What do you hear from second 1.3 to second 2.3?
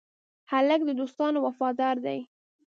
وفادار دی.